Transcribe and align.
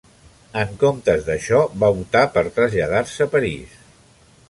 En 0.61 0.71
comptes 0.83 1.27
d'això 1.27 1.61
va 1.83 1.91
optar 1.99 2.25
per 2.39 2.47
traslladar-se 2.59 3.29
a 3.29 3.33
París. 3.39 3.81